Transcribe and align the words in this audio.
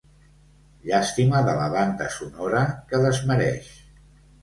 Llàstima 0.91 1.43
de 1.49 1.55
la 1.61 1.69
banda 1.75 2.09
sonora, 2.17 2.65
que 2.91 3.07
desmereix. 3.07 3.73